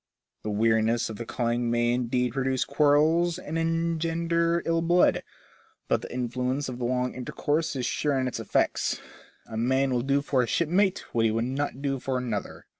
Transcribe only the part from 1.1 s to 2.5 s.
of the calling may indeed